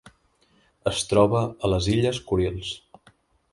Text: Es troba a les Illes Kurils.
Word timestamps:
Es 0.91 1.01
troba 1.11 1.43
a 1.67 1.71
les 1.75 1.91
Illes 1.99 2.23
Kurils. 2.31 2.75